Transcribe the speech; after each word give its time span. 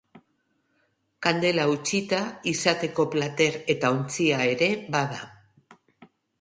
Kandela 1.25 1.65
eutsita 1.73 2.23
izateko 2.53 3.07
plater 3.17 3.61
eta 3.77 3.95
ontzia 3.99 4.43
ere 4.57 4.73
bada. 4.99 5.25